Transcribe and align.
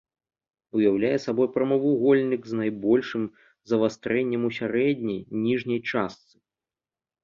Уяўляе 0.79 1.17
сабой 1.25 1.47
прамавугольнік 1.57 2.41
з 2.53 2.59
найбольшым 2.61 3.23
завастрэннем 3.75 4.41
у 4.53 4.55
сярэдняй 4.59 5.25
ніжняй 5.47 5.79
частцы. 5.91 6.35